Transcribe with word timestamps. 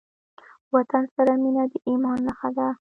وطن 0.75 1.03
سره 1.15 1.33
مينه 1.43 1.63
د 1.71 1.73
ايمان 1.89 2.17
نښه 2.27 2.49
ده. 2.57 2.67